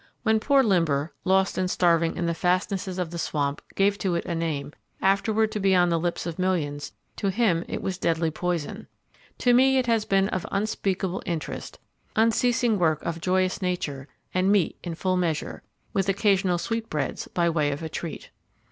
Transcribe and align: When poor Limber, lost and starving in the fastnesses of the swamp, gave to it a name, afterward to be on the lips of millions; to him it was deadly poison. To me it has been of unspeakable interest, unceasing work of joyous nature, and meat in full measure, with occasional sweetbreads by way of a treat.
When 0.23 0.39
poor 0.39 0.63
Limber, 0.63 1.13
lost 1.25 1.59
and 1.59 1.69
starving 1.69 2.17
in 2.17 2.25
the 2.25 2.33
fastnesses 2.33 2.97
of 2.97 3.11
the 3.11 3.19
swamp, 3.19 3.61
gave 3.75 3.99
to 3.99 4.15
it 4.15 4.25
a 4.25 4.33
name, 4.33 4.73
afterward 4.99 5.51
to 5.51 5.59
be 5.59 5.75
on 5.75 5.89
the 5.89 5.99
lips 5.99 6.25
of 6.25 6.39
millions; 6.39 6.93
to 7.17 7.29
him 7.29 7.63
it 7.67 7.83
was 7.83 7.99
deadly 7.99 8.31
poison. 8.31 8.87
To 9.37 9.53
me 9.53 9.77
it 9.77 9.85
has 9.85 10.05
been 10.05 10.27
of 10.29 10.43
unspeakable 10.51 11.21
interest, 11.27 11.77
unceasing 12.15 12.79
work 12.79 13.03
of 13.03 13.21
joyous 13.21 13.61
nature, 13.61 14.07
and 14.33 14.51
meat 14.51 14.75
in 14.83 14.95
full 14.95 15.17
measure, 15.17 15.61
with 15.93 16.09
occasional 16.09 16.57
sweetbreads 16.57 17.27
by 17.27 17.47
way 17.47 17.71
of 17.71 17.83
a 17.83 17.87
treat. 17.87 18.31